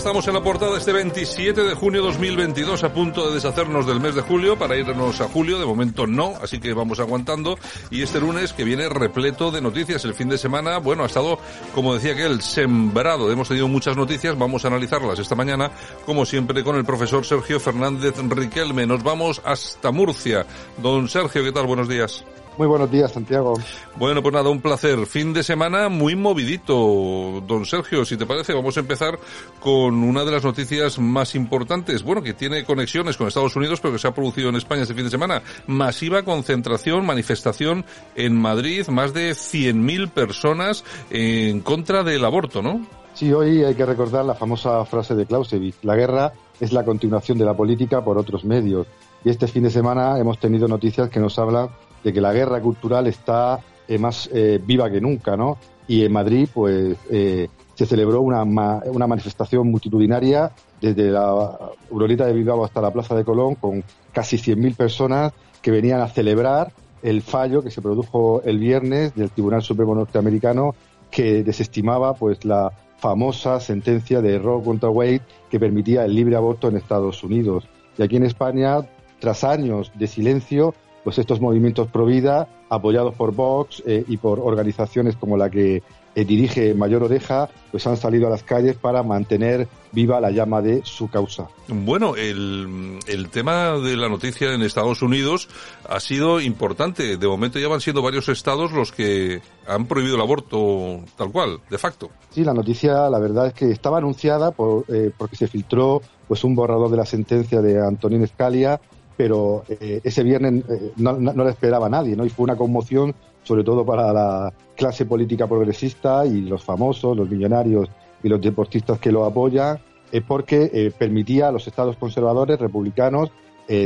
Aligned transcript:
Estamos 0.00 0.26
en 0.28 0.32
la 0.32 0.42
portada 0.42 0.78
este 0.78 0.94
27 0.94 1.62
de 1.62 1.74
junio 1.74 2.02
2022, 2.02 2.84
a 2.84 2.94
punto 2.94 3.28
de 3.28 3.34
deshacernos 3.34 3.86
del 3.86 4.00
mes 4.00 4.14
de 4.14 4.22
julio 4.22 4.58
para 4.58 4.74
irnos 4.74 5.20
a 5.20 5.28
julio. 5.28 5.58
De 5.58 5.66
momento 5.66 6.06
no, 6.06 6.36
así 6.42 6.58
que 6.58 6.72
vamos 6.72 7.00
aguantando. 7.00 7.58
Y 7.90 8.00
este 8.00 8.18
lunes 8.18 8.54
que 8.54 8.64
viene 8.64 8.88
repleto 8.88 9.50
de 9.50 9.60
noticias. 9.60 10.02
El 10.06 10.14
fin 10.14 10.30
de 10.30 10.38
semana, 10.38 10.78
bueno, 10.78 11.02
ha 11.02 11.06
estado, 11.06 11.38
como 11.74 11.92
decía 11.92 12.12
aquel, 12.12 12.40
sembrado. 12.40 13.30
Hemos 13.30 13.48
tenido 13.48 13.68
muchas 13.68 13.94
noticias, 13.94 14.38
vamos 14.38 14.64
a 14.64 14.68
analizarlas 14.68 15.18
esta 15.18 15.34
mañana, 15.34 15.70
como 16.06 16.24
siempre, 16.24 16.64
con 16.64 16.76
el 16.76 16.84
profesor 16.86 17.26
Sergio 17.26 17.60
Fernández 17.60 18.14
Riquelme. 18.16 18.86
Nos 18.86 19.02
vamos 19.02 19.42
hasta 19.44 19.90
Murcia. 19.90 20.46
Don 20.78 21.10
Sergio, 21.10 21.44
¿qué 21.44 21.52
tal? 21.52 21.66
Buenos 21.66 21.90
días. 21.90 22.24
Muy 22.60 22.66
buenos 22.66 22.90
días, 22.90 23.10
Santiago. 23.10 23.54
Bueno, 23.96 24.22
pues 24.22 24.34
nada, 24.34 24.50
un 24.50 24.60
placer. 24.60 25.06
Fin 25.06 25.32
de 25.32 25.42
semana 25.42 25.88
muy 25.88 26.14
movidito. 26.14 27.42
Don 27.46 27.64
Sergio, 27.64 28.04
si 28.04 28.18
te 28.18 28.26
parece, 28.26 28.52
vamos 28.52 28.76
a 28.76 28.80
empezar 28.80 29.18
con 29.60 30.04
una 30.04 30.26
de 30.26 30.32
las 30.32 30.44
noticias 30.44 30.98
más 30.98 31.34
importantes. 31.34 32.02
Bueno, 32.02 32.20
que 32.20 32.34
tiene 32.34 32.66
conexiones 32.66 33.16
con 33.16 33.28
Estados 33.28 33.56
Unidos, 33.56 33.80
pero 33.80 33.94
que 33.94 33.98
se 33.98 34.08
ha 34.08 34.12
producido 34.12 34.50
en 34.50 34.56
España 34.56 34.82
este 34.82 34.92
fin 34.92 35.04
de 35.04 35.10
semana. 35.10 35.40
Masiva 35.68 36.22
concentración, 36.22 37.06
manifestación 37.06 37.86
en 38.14 38.36
Madrid, 38.36 38.86
más 38.88 39.14
de 39.14 39.30
100.000 39.30 40.10
personas 40.10 40.84
en 41.08 41.60
contra 41.60 42.02
del 42.02 42.22
aborto, 42.26 42.60
¿no? 42.60 42.86
Sí, 43.14 43.32
hoy 43.32 43.64
hay 43.64 43.74
que 43.74 43.86
recordar 43.86 44.26
la 44.26 44.34
famosa 44.34 44.84
frase 44.84 45.14
de 45.14 45.24
Clausewitz. 45.24 45.78
La 45.82 45.96
guerra 45.96 46.34
es 46.60 46.74
la 46.74 46.84
continuación 46.84 47.38
de 47.38 47.46
la 47.46 47.54
política 47.54 48.04
por 48.04 48.18
otros 48.18 48.44
medios. 48.44 48.86
Y 49.24 49.30
este 49.30 49.46
fin 49.46 49.62
de 49.62 49.70
semana 49.70 50.18
hemos 50.18 50.38
tenido 50.38 50.68
noticias 50.68 51.08
que 51.08 51.20
nos 51.20 51.38
hablan 51.38 51.70
de 52.02 52.12
que 52.12 52.20
la 52.20 52.32
guerra 52.32 52.60
cultural 52.60 53.06
está 53.06 53.60
eh, 53.88 53.98
más 53.98 54.28
eh, 54.32 54.60
viva 54.64 54.90
que 54.90 55.00
nunca, 55.00 55.36
¿no? 55.36 55.58
Y 55.88 56.04
en 56.04 56.12
Madrid, 56.12 56.48
pues, 56.52 56.96
eh, 57.10 57.48
se 57.74 57.86
celebró 57.86 58.20
una, 58.20 58.42
una 58.44 59.06
manifestación 59.06 59.70
multitudinaria 59.70 60.52
desde 60.80 61.10
la 61.10 61.58
Urolita 61.90 62.26
de 62.26 62.32
Bilbao 62.32 62.64
hasta 62.64 62.80
la 62.80 62.92
Plaza 62.92 63.14
de 63.14 63.24
Colón 63.24 63.54
con 63.56 63.82
casi 64.12 64.36
100.000 64.36 64.76
personas 64.76 65.32
que 65.62 65.70
venían 65.70 66.00
a 66.00 66.08
celebrar 66.08 66.72
el 67.02 67.22
fallo 67.22 67.62
que 67.62 67.70
se 67.70 67.82
produjo 67.82 68.42
el 68.44 68.58
viernes 68.58 69.14
del 69.14 69.30
Tribunal 69.30 69.62
Supremo 69.62 69.94
Norteamericano 69.94 70.74
que 71.10 71.42
desestimaba 71.42 72.14
pues 72.14 72.44
la 72.44 72.72
famosa 72.98 73.58
sentencia 73.60 74.20
de 74.20 74.38
Roe 74.38 74.62
contra 74.62 74.90
Wade 74.90 75.22
que 75.50 75.58
permitía 75.58 76.04
el 76.04 76.14
libre 76.14 76.36
aborto 76.36 76.68
en 76.68 76.76
Estados 76.76 77.24
Unidos. 77.24 77.64
Y 77.96 78.02
aquí 78.02 78.16
en 78.16 78.24
España, 78.24 78.86
tras 79.18 79.42
años 79.42 79.90
de 79.94 80.06
silencio, 80.06 80.74
pues 81.04 81.18
estos 81.18 81.40
movimientos 81.40 81.88
pro 81.88 82.06
vida, 82.06 82.48
apoyados 82.68 83.14
por 83.14 83.34
Vox 83.34 83.82
eh, 83.86 84.04
y 84.06 84.16
por 84.16 84.40
organizaciones 84.40 85.16
como 85.16 85.36
la 85.36 85.50
que 85.50 85.82
eh, 86.14 86.24
dirige 86.24 86.74
Mayor 86.74 87.04
Oreja, 87.04 87.48
pues 87.70 87.86
han 87.86 87.96
salido 87.96 88.26
a 88.26 88.30
las 88.30 88.42
calles 88.42 88.76
para 88.76 89.02
mantener 89.04 89.68
viva 89.92 90.20
la 90.20 90.30
llama 90.30 90.60
de 90.60 90.82
su 90.84 91.08
causa. 91.08 91.48
Bueno, 91.68 92.16
el, 92.16 92.98
el 93.06 93.28
tema 93.28 93.78
de 93.78 93.96
la 93.96 94.08
noticia 94.08 94.52
en 94.52 94.62
Estados 94.62 95.02
Unidos 95.02 95.48
ha 95.88 96.00
sido 96.00 96.40
importante. 96.40 97.16
De 97.16 97.28
momento 97.28 97.60
ya 97.60 97.68
van 97.68 97.80
siendo 97.80 98.02
varios 98.02 98.28
estados 98.28 98.72
los 98.72 98.90
que 98.90 99.40
han 99.68 99.86
prohibido 99.86 100.16
el 100.16 100.20
aborto 100.20 101.00
tal 101.16 101.30
cual, 101.30 101.60
de 101.70 101.78
facto. 101.78 102.10
Sí, 102.30 102.42
la 102.42 102.54
noticia, 102.54 103.08
la 103.08 103.20
verdad 103.20 103.46
es 103.46 103.54
que 103.54 103.70
estaba 103.70 103.98
anunciada 103.98 104.50
por, 104.50 104.84
eh, 104.88 105.12
porque 105.16 105.36
se 105.36 105.46
filtró 105.46 106.02
pues 106.26 106.42
un 106.42 106.56
borrador 106.56 106.90
de 106.90 106.96
la 106.96 107.06
sentencia 107.06 107.60
de 107.60 107.80
Antonín 107.80 108.26
Scalia 108.26 108.80
pero 109.20 109.64
eh, 109.68 110.00
ese 110.02 110.22
viernes 110.22 110.64
eh, 110.66 110.92
no, 110.96 111.12
no, 111.12 111.44
le 111.44 111.50
esperaba 111.50 111.90
nadie, 111.90 112.16
¿no? 112.16 112.24
Y 112.24 112.30
fue 112.30 112.44
una 112.44 112.56
conmoción, 112.56 113.14
sobre 113.42 113.62
todo 113.64 113.84
para 113.84 114.14
la 114.14 114.50
clase 114.74 115.04
política 115.04 115.46
progresista 115.46 116.24
y 116.24 116.40
los 116.40 116.64
famosos, 116.64 117.14
los 117.14 117.28
millonarios 117.28 117.90
y 118.22 118.30
los 118.30 118.40
deportistas 118.40 118.98
que 118.98 119.12
lo 119.12 119.26
apoyan, 119.26 119.78
es 120.10 120.22
porque 120.22 120.70
eh, 120.72 120.90
permitía 120.98 121.48
a 121.48 121.52
los 121.52 121.66
estados 121.66 121.98
conservadores, 121.98 122.58
republicanos, 122.58 123.30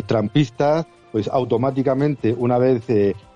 trampistas, 0.07 0.87
pues 1.13 1.29
automáticamente, 1.29 2.33
una 2.33 2.57
vez 2.57 2.87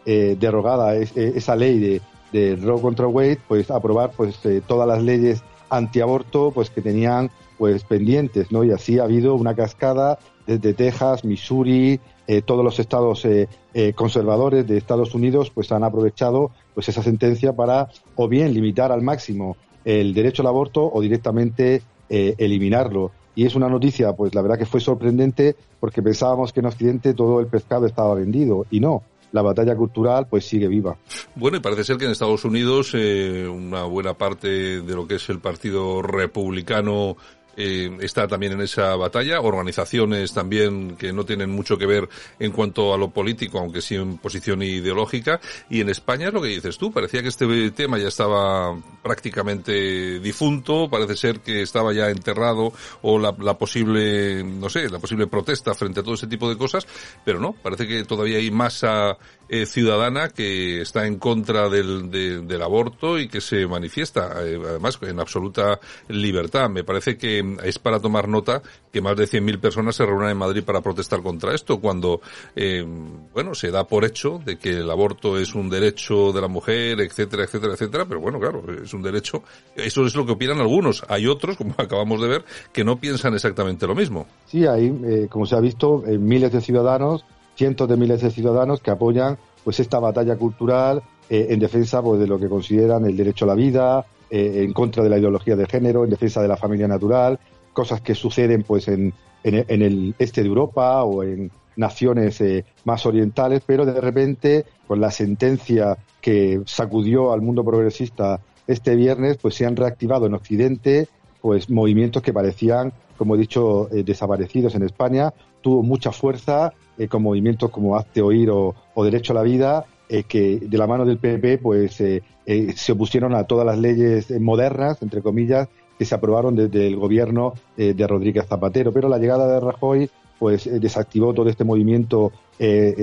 derogada 0.07 0.97
esa 0.97 1.57
ley 1.57 1.79
de, 1.79 2.01
de 2.33 2.57
Roe 2.57 2.81
contra 2.81 3.07
Wade, 3.07 3.41
pues 3.47 3.71
aprobar 3.71 4.13
pues 4.17 4.39
todas 4.67 4.89
las 4.89 5.03
leyes 5.03 5.43
antiaborto 5.69 6.51
pues 6.51 6.71
que 6.71 6.81
tenían 6.81 7.31
pues 7.59 7.85
pendientes, 7.85 8.51
¿no? 8.53 8.65
Y 8.65 8.71
así 8.71 8.99
ha 8.99 9.05
habido 9.05 9.35
una 9.35 9.55
cascada 9.55 10.19
desde 10.47 10.73
Texas, 10.73 11.25
Missouri, 11.25 12.01
eh, 12.31 12.43
todos 12.43 12.63
los 12.63 12.79
estados 12.79 13.25
eh, 13.25 13.49
eh, 13.73 13.95
conservadores 13.95 14.67
de 14.67 14.77
Estados 14.77 15.15
Unidos 15.15 15.51
pues 15.51 15.73
han 15.73 15.83
aprovechado 15.83 16.51
pues 16.75 16.87
esa 16.91 17.03
sentencia 17.03 17.55
para 17.55 17.89
o 18.17 18.29
bien 18.29 18.53
limitar 18.53 18.93
al 18.93 19.01
máximo 19.01 19.57
el 19.85 20.13
derecho 20.13 20.43
al 20.43 20.49
aborto 20.49 20.91
o 20.93 21.01
directamente 21.01 21.83
eliminarlo. 22.11 23.13
Y 23.35 23.45
es 23.45 23.55
una 23.55 23.69
noticia, 23.69 24.15
pues 24.15 24.35
la 24.35 24.41
verdad 24.41 24.59
que 24.59 24.67
fue 24.67 24.81
sorprendente 24.81 25.57
porque 25.79 26.03
pensábamos 26.03 26.53
que 26.53 26.61
en 26.61 26.67
Occidente 26.67 27.15
todo 27.15 27.41
el 27.41 27.47
pescado 27.47 27.87
estaba 27.87 28.15
vendido 28.15 28.67
y 28.71 28.81
no. 28.81 29.03
La 29.33 29.43
batalla 29.43 29.77
cultural 29.77 30.27
pues 30.29 30.47
sigue 30.47 30.69
viva. 30.69 30.97
Bueno, 31.35 31.59
y 31.59 31.61
parece 31.61 31.85
ser 31.85 31.99
que 31.99 32.07
en 32.07 32.13
Estados 32.13 32.45
Unidos 32.47 32.95
una 32.95 33.85
buena 33.85 34.15
parte 34.15 34.83
de 34.83 34.95
lo 34.95 35.07
que 35.07 35.17
es 35.17 35.29
el 35.29 35.39
Partido 35.39 36.03
Republicano 36.03 37.17
eh, 37.61 37.91
está 38.03 38.29
también 38.29 38.53
en 38.53 38.61
esa 38.61 38.95
batalla, 38.95 39.41
organizaciones 39.41 40.33
también 40.33 40.97
que 40.97 41.13
no 41.13 41.25
tienen 41.25 41.51
mucho 41.51 41.77
que 41.77 41.87
ver 41.87 42.09
en 42.39 42.53
cuanto 42.53 42.95
a 42.95 42.97
lo 42.97 43.11
político, 43.11 43.59
aunque 43.59 43.83
sí 43.83 43.97
en 43.97 44.19
posición 44.19 44.63
ideológica, 44.63 45.41
y 45.69 45.81
en 45.81 45.89
España 45.89 46.29
es 46.29 46.35
lo 46.35 46.41
que 46.41 46.49
dices 46.49 46.79
tú, 46.79 46.93
parecía 46.93 47.21
que 47.21 47.29
este 47.29 47.73
tema 47.73 47.99
ya 47.99 48.07
estaba 48.07 48.81
prácticamente 49.03 50.21
difunto, 50.21 50.89
parece 50.89 51.17
ser 51.17 51.41
que 51.41 51.63
estaba 51.63 51.93
ya 51.93 52.11
enterrado, 52.11 52.73
o 53.03 53.19
la, 53.19 53.33
posible, 53.59 54.45
no 54.45 54.71
sé, 54.71 54.89
la 54.89 55.01
posible 55.01 55.27
protesta 55.27 55.75
frente 55.75 55.99
a 55.99 56.03
todo 56.05 56.15
ese 56.15 56.29
tipo 56.29 56.49
de 56.49 56.57
cosas, 56.57 56.87
pero 57.25 57.41
no, 57.41 57.55
parece 57.55 57.89
que 57.89 58.05
todavía 58.05 58.39
hay 58.39 58.53
masa 58.53 59.19
eh, 59.49 59.67
ciudadana 59.67 60.29
que 60.29 60.81
está 60.81 61.09
en 61.09 61.19
contra 61.19 61.69
del, 61.69 62.09
del 62.09 62.63
aborto 62.63 63.19
y 63.19 63.27
que 63.27 63.41
se 63.41 63.67
manifiesta, 63.67 64.45
eh, 64.45 64.61
además 64.63 64.97
en 65.03 65.19
absoluta 65.19 65.81
libertad. 66.09 66.69
Me 66.69 66.85
parece 66.85 67.17
que 67.17 67.43
es 67.65 67.79
para 67.79 68.01
tomar 68.01 68.29
nota 68.29 68.63
que 68.93 69.01
más 69.01 69.17
de 69.17 69.25
100.000 69.25 69.61
personas 69.61 69.97
se 69.97 70.05
reúnan 70.05 70.31
en 70.31 70.37
Madrid 70.37 70.63
para 70.65 70.81
protestar 70.81 71.23
contra 71.23 71.55
esto, 71.55 71.81
cuando, 71.81 72.21
eh, 72.57 72.85
bueno, 73.33 73.55
se 73.55 73.71
da 73.71 73.85
por 73.85 74.05
hecho 74.05 74.41
de 74.45 74.59
que 74.59 74.71
el 74.71 74.91
aborto 74.91 75.39
es 75.39 75.55
un 75.55 75.69
derecho 75.69 76.33
de 76.33 76.41
la 76.41 76.49
mujer, 76.49 77.01
etcétera, 77.01 77.45
etcétera, 77.45 77.75
etcétera, 77.75 78.07
pero 78.07 78.21
bueno, 78.21 78.39
claro, 78.41 78.63
es 78.83 78.93
un 78.95 79.03
derecho. 79.03 79.43
Eso 79.75 80.07
es 80.07 80.15
lo 80.15 80.25
que 80.25 80.33
opinan 80.33 80.59
algunos. 80.59 81.05
Hay 81.09 81.27
otros, 81.27 81.57
como 81.57 81.75
acabamos 81.79 82.21
de 82.21 82.29
ver, 82.29 82.45
que 82.73 82.85
no 82.85 82.99
piensan 82.99 83.35
exactamente 83.35 83.87
lo 83.87 83.95
mismo. 83.95 84.27
Sí, 84.47 84.67
hay, 84.67 84.87
eh, 85.05 85.27
como 85.31 85.47
se 85.47 85.57
ha 85.57 85.61
visto, 85.61 86.05
eh, 86.07 86.19
miles 86.19 86.53
de 86.53 86.61
ciudadanos, 86.61 87.25
cientos 87.57 87.89
de 87.89 87.97
miles 87.97 88.21
de 88.23 88.31
ciudadanos 88.31 88.81
que 88.81 88.91
apoyan 88.91 89.39
pues 89.65 89.81
esta 89.81 89.99
batalla 89.99 90.37
cultural 90.37 91.03
en 91.31 91.59
defensa 91.61 92.01
pues, 92.01 92.19
de 92.19 92.27
lo 92.27 92.39
que 92.39 92.49
consideran 92.49 93.05
el 93.05 93.15
derecho 93.15 93.45
a 93.45 93.49
la 93.49 93.55
vida, 93.55 94.07
eh, 94.31 94.63
en 94.63 94.73
contra 94.73 95.03
de 95.03 95.11
la 95.11 95.19
ideología 95.19 95.57
de 95.57 95.67
género, 95.67 96.05
en 96.05 96.11
defensa 96.11 96.43
de 96.43 96.49
la 96.49 96.57
familia 96.57 96.89
natural, 96.89 97.39
cosas 97.73 98.01
que 98.01 98.15
suceden 98.15 98.63
pues 98.63 98.89
en, 98.89 99.15
en, 99.45 99.83
el 99.83 100.15
este 100.19 100.43
de 100.43 100.49
Europa 100.49 101.03
o 101.05 101.23
en 101.23 101.51
naciones 101.77 102.41
eh, 102.41 102.65
más 102.85 103.07
orientales, 103.07 103.63
pero 103.65 103.87
de 103.87 104.01
repente 104.01 104.67
con 104.87 105.01
la 105.01 105.11
sentencia 105.11 105.97
que 106.21 106.61
sacudió 106.67 107.33
al 107.33 107.41
mundo 107.41 107.65
progresista 107.65 108.41
este 108.67 108.97
viernes, 108.97 109.39
pues 109.39 109.55
se 109.55 109.65
han 109.65 109.77
reactivado 109.77 110.27
en 110.27 110.35
Occidente 110.35 111.09
pues 111.41 111.71
movimientos 111.71 112.21
que 112.21 112.33
parecían, 112.33 112.93
como 113.17 113.37
he 113.37 113.39
dicho, 113.39 113.89
eh, 113.93 114.03
desaparecidos 114.03 114.75
en 114.75 114.83
España. 114.83 115.33
Tuvo 115.61 115.83
mucha 115.83 116.13
fuerza 116.13 116.73
con 117.09 117.23
movimientos 117.23 117.71
como 117.71 117.97
Hazte 117.97 118.21
Oír 118.21 118.51
o 118.51 118.75
Derecho 119.05 119.33
a 119.33 119.37
la 119.37 119.43
Vida, 119.43 119.87
eh, 120.11 120.23
que 120.25 120.59
de 120.59 120.79
la 120.79 120.87
mano 120.87 121.05
del 121.05 121.19
PP 121.19 121.59
pues 121.59 122.01
eh, 122.01 122.23
eh, 122.47 122.73
se 122.75 122.93
opusieron 122.93 123.35
a 123.35 123.45
todas 123.45 123.67
las 123.67 123.79
leyes 123.79 124.31
modernas, 124.41 125.03
entre 125.03 125.21
comillas, 125.21 125.69
que 125.99 126.07
se 126.07 126.15
aprobaron 126.15 126.57
desde 126.57 126.87
el 126.87 126.97
gobierno 126.97 127.55
de 127.77 128.07
Rodríguez 128.07 128.47
Zapatero. 128.47 128.93
Pero 128.93 129.09
la 129.09 129.19
llegada 129.19 129.53
de 129.53 129.59
Rajoy 129.59 130.09
pues 130.39 130.71
desactivó 130.81 131.35
todo 131.35 131.49
este 131.49 131.65
movimiento 131.65 132.31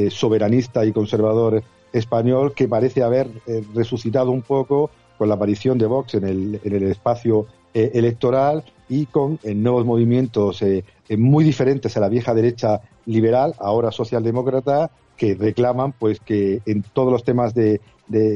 soberanista 0.10 0.86
y 0.86 0.94
conservador 0.94 1.62
español 1.92 2.54
que 2.54 2.70
parece 2.70 3.04
haber 3.04 3.28
resucitado 3.74 4.32
un 4.32 4.44
poco 4.44 4.92
con 5.18 5.28
la 5.28 5.36
aparición 5.36 5.78
de 5.78 5.88
Vox 5.88 6.14
en 6.14 6.24
el, 6.24 6.62
en 6.64 6.74
el 6.74 6.84
espacio 6.84 7.48
electoral 7.74 8.64
y 8.88 9.08
con 9.08 9.40
nuevos 9.44 9.86
movimientos 9.86 10.64
muy 11.18 11.44
diferentes 11.44 11.98
a 11.98 12.00
la 12.00 12.08
vieja 12.08 12.34
derecha 12.34 12.80
liberal, 13.06 13.56
ahora 13.60 13.92
socialdemócrata, 13.92 14.90
que 15.18 15.36
reclaman 15.36 15.94
pues 15.94 16.20
que 16.20 16.62
en 16.66 16.84
todos 16.84 17.12
los 17.12 17.24
temas 17.24 17.54
de, 17.54 17.82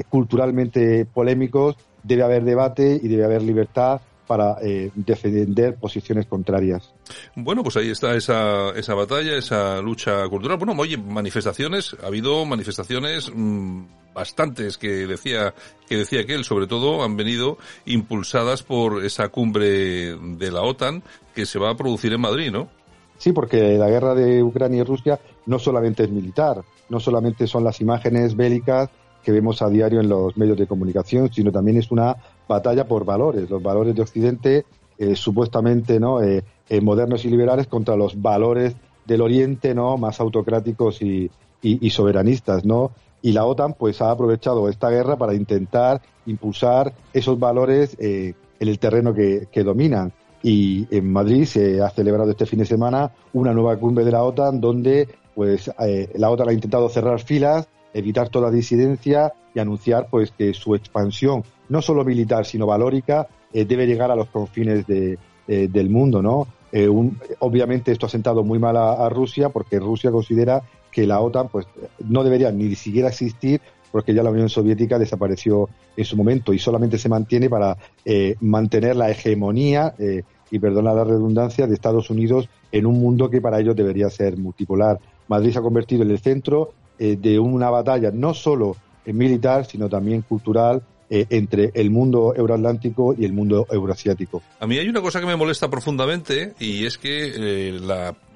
culturalmente 0.10 1.06
polémicos 1.06 1.76
debe 2.04 2.24
haber 2.24 2.44
debate 2.44 3.00
y 3.02 3.08
debe 3.08 3.26
haber 3.26 3.44
libertad 3.44 4.02
para 4.26 4.58
eh, 4.62 4.92
defender 4.94 5.76
posiciones 5.76 6.28
contrarias. 6.28 6.94
Bueno, 7.36 7.64
pues 7.64 7.78
ahí 7.78 7.90
está 7.90 8.16
esa, 8.16 8.70
esa 8.76 8.94
batalla, 8.94 9.36
esa 9.36 9.82
lucha 9.82 10.28
cultural. 10.28 10.58
Bueno, 10.58 10.76
oye, 10.78 10.98
manifestaciones, 10.98 11.96
ha 12.04 12.08
habido 12.08 12.46
manifestaciones 12.46 13.32
mmm, 13.34 13.86
bastantes 14.14 14.78
que 14.78 15.08
decía, 15.08 15.56
que 15.88 15.98
decía 15.98 16.26
que 16.26 16.36
él, 16.36 16.44
sobre 16.44 16.68
todo, 16.68 17.04
han 17.04 17.18
venido 17.18 17.58
impulsadas 17.86 18.62
por 18.62 19.04
esa 19.04 19.30
cumbre 19.30 20.16
de 20.16 20.52
la 20.52 20.62
OTAN 20.62 21.02
que 21.34 21.48
se 21.48 21.58
va 21.58 21.72
a 21.72 21.76
producir 21.76 22.14
en 22.14 22.22
Madrid, 22.22 22.52
¿no? 22.52 22.70
Sí, 23.20 23.34
porque 23.34 23.78
la 23.78 23.90
guerra 23.90 24.16
de 24.16 24.42
Ucrania 24.42 24.80
y 24.80 24.84
Rusia 24.84 25.20
no 25.46 25.60
solamente 25.60 26.04
es 26.04 26.10
militar, 26.10 26.64
no 26.88 27.00
solamente 27.00 27.48
son 27.48 27.66
las 27.66 27.82
imágenes 27.82 28.36
bélicas 28.36 28.90
que 29.22 29.34
vemos 29.34 29.62
a 29.62 29.70
diario 29.70 30.00
en 30.00 30.08
los 30.08 30.38
medios 30.38 30.58
de 30.58 30.68
comunicación, 30.68 31.32
sino 31.32 31.52
también 31.52 31.78
es 31.78 31.92
una 31.92 32.16
batalla 32.48 32.88
por 32.88 33.04
valores, 33.04 33.50
los 33.50 33.62
valores 33.62 33.94
de 33.94 34.02
Occidente 34.02 34.66
eh, 34.98 35.16
supuestamente 35.16 36.00
no 36.00 36.22
eh, 36.22 36.44
eh, 36.70 36.82
modernos 36.82 37.26
y 37.26 37.30
liberales 37.30 37.68
contra 37.68 37.98
los 37.98 38.22
valores 38.22 38.76
del 39.06 39.22
Oriente 39.22 39.76
no 39.76 39.98
más 39.98 40.22
autocráticos 40.22 41.02
y, 41.02 41.30
y, 41.62 41.90
soberanistas, 41.90 42.64
¿no? 42.64 42.92
Y 43.22 43.34
la 43.34 43.46
OTAN 43.46 43.74
pues 43.74 44.02
ha 44.02 44.12
aprovechado 44.12 44.70
esta 44.70 44.90
guerra 44.90 45.18
para 45.18 45.34
intentar 45.34 46.02
impulsar 46.26 46.94
esos 47.12 47.38
valores 47.38 47.98
eh, 48.00 48.34
en 48.60 48.68
el 48.68 48.80
terreno 48.80 49.14
que, 49.14 49.50
que 49.52 49.64
dominan. 49.64 50.14
Y 50.42 50.88
en 50.96 51.12
Madrid 51.12 51.46
se 51.46 51.82
ha 51.82 51.90
celebrado 51.90 52.32
este 52.32 52.46
fin 52.46 52.60
de 52.60 52.66
semana 52.66 53.12
una 53.34 53.54
nueva 53.54 53.78
cumbre 53.78 54.06
de 54.06 54.12
la 54.12 54.24
OTAN 54.24 54.62
donde 54.62 55.08
pues 55.36 55.70
eh, 55.80 56.10
la 56.16 56.30
OTAN 56.30 56.50
ha 56.50 56.54
intentado 56.54 56.90
cerrar 56.90 57.20
filas 57.22 57.68
evitar 57.94 58.30
toda 58.30 58.52
disidencia 58.52 59.34
y 59.54 59.60
anunciar 59.60 60.08
pues 60.10 60.32
que 60.32 60.54
su 60.54 60.76
expansión, 60.76 61.44
no 61.70 61.82
solo 61.82 62.04
militar, 62.04 62.46
sino 62.46 62.66
valórica, 62.66 63.28
eh, 63.54 63.66
debe 63.66 63.88
llegar 63.88 64.12
a 64.12 64.16
los 64.16 64.30
confines 64.30 64.86
de, 64.86 65.18
eh, 65.48 65.68
del 65.70 65.90
mundo, 65.90 66.22
¿no? 66.22 66.48
Eh, 66.72 66.88
un, 66.88 67.18
obviamente 67.40 67.92
esto 67.92 68.06
ha 68.06 68.10
sentado 68.10 68.44
muy 68.44 68.60
mal 68.60 68.78
a, 68.78 69.06
a, 69.06 69.10
Rusia 69.10 69.50
porque 69.50 69.80
Rusia 69.80 70.12
considera 70.12 70.62
que 70.92 71.08
la 71.08 71.20
OTAN 71.20 71.48
pues 71.50 71.66
no 72.08 72.24
debería 72.24 72.52
ni 72.52 72.76
siquiera 72.76 73.10
existir 73.10 73.60
porque 73.92 74.14
ya 74.14 74.24
la 74.24 74.30
Unión 74.30 74.50
Soviética 74.50 75.00
desapareció 75.00 75.70
en 75.96 76.06
su 76.06 76.16
momento 76.16 76.54
y 76.54 76.60
solamente 76.60 76.98
se 76.98 77.10
mantiene 77.10 77.50
para 77.50 77.78
eh, 78.06 78.36
mantener 78.42 78.96
la 78.96 79.10
hegemonía 79.10 79.94
eh, 79.98 80.24
y 80.52 80.60
perdona 80.60 80.94
la 80.94 81.04
redundancia 81.04 81.68
de 81.68 81.74
Estados 81.74 82.10
Unidos 82.10 82.50
en 82.72 82.86
un 82.86 83.00
mundo 83.00 83.30
que 83.30 83.42
para 83.42 83.60
ellos 83.60 83.76
debería 83.76 84.10
ser 84.10 84.38
multipolar. 84.38 85.00
Madrid 85.28 85.52
se 85.52 85.60
ha 85.60 85.62
convertido 85.62 86.04
en 86.04 86.12
el 86.12 86.20
centro 86.20 86.74
eh, 86.98 87.18
de 87.20 87.40
una 87.40 87.70
batalla 87.70 88.12
no 88.12 88.34
solo 88.34 88.76
militar, 89.06 89.66
sino 89.66 89.90
también 89.90 90.22
cultural 90.22 90.84
entre 91.12 91.72
el 91.74 91.90
mundo 91.90 92.36
euroatlántico 92.36 93.16
y 93.18 93.26
el 93.26 93.34
mundo 93.34 93.66
euroasiático. 93.72 94.44
A 94.60 94.68
mí 94.68 94.78
hay 94.78 94.88
una 94.88 95.02
cosa 95.02 95.20
que 95.20 95.26
me 95.26 95.36
molesta 95.36 95.68
profundamente 95.68 96.54
y 96.60 96.86
es 96.86 97.00
que 97.00 97.80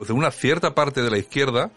una 0.10 0.32
cierta 0.32 0.74
parte 0.74 1.04
de 1.04 1.12
la 1.12 1.20
izquierda 1.20 1.70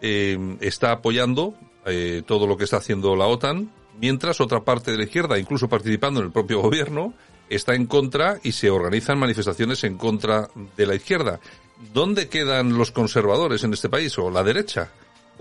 está 0.00 0.92
apoyando 0.92 1.54
eh, 1.86 2.22
todo 2.26 2.46
lo 2.46 2.56
que 2.56 2.64
está 2.64 2.78
haciendo 2.78 3.16
la 3.16 3.26
OTAN, 3.26 3.70
mientras 4.00 4.40
otra 4.40 4.60
parte 4.60 4.90
de 4.90 4.98
la 4.98 5.04
izquierda, 5.04 5.38
incluso 5.38 5.68
participando 5.68 6.20
en 6.20 6.26
el 6.26 6.32
propio 6.32 6.60
gobierno, 6.60 7.14
está 7.48 7.74
en 7.74 7.86
contra 7.86 8.38
y 8.42 8.52
se 8.52 8.70
organizan 8.70 9.18
manifestaciones 9.18 9.84
en 9.84 9.98
contra 9.98 10.48
de 10.76 10.86
la 10.86 10.94
izquierda. 10.94 11.40
¿Dónde 11.92 12.28
quedan 12.28 12.78
los 12.78 12.92
conservadores 12.92 13.64
en 13.64 13.72
este 13.72 13.88
país 13.88 14.16
o 14.18 14.30
la 14.30 14.42
derecha? 14.42 14.90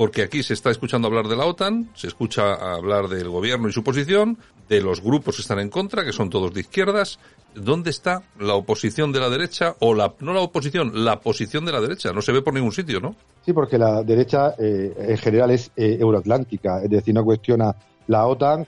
Porque 0.02 0.24
aquí 0.24 0.42
se 0.42 0.56
está 0.56 0.72
escuchando 0.72 1.08
hablar 1.08 1.28
de 1.28 1.36
la 1.36 1.46
OTAN, 1.46 1.92
se 1.94 2.08
escucha 2.08 2.56
hablar 2.74 3.08
del 3.08 3.30
gobierno 3.30 3.70
y 3.70 3.72
su 3.72 3.84
posición, 3.84 4.40
de 4.68 4.82
los 4.82 5.00
grupos 5.00 5.36
que 5.36 5.44
están 5.44 5.60
en 5.60 5.70
contra, 5.70 6.04
que 6.04 6.12
son 6.12 6.32
todos 6.32 6.52
de 6.56 6.62
izquierdas. 6.62 7.20
¿Dónde 7.54 7.92
está 7.92 8.24
la 8.40 8.56
oposición 8.56 9.12
de 9.12 9.20
la 9.20 9.30
derecha 9.30 9.76
o 9.78 9.94
la 9.94 10.12
no 10.22 10.34
la 10.34 10.40
oposición, 10.40 11.06
la 11.06 11.20
posición 11.20 11.66
de 11.66 11.72
la 11.72 11.82
derecha? 11.82 12.12
No 12.14 12.24
se 12.24 12.32
ve 12.32 12.42
por 12.42 12.56
ningún 12.56 12.72
sitio, 12.72 13.00
¿no? 13.00 13.16
Sí, 13.46 13.54
porque 13.54 13.78
la 13.78 14.02
derecha 14.02 14.56
eh, 14.58 14.92
en 14.98 15.18
general 15.20 15.52
es 15.52 15.70
eh, 15.76 15.98
euroatlántica, 16.00 16.82
es 16.82 16.90
decir, 16.90 17.14
no 17.14 17.24
cuestiona 17.24 17.76
la 18.08 18.26
OTAN 18.26 18.66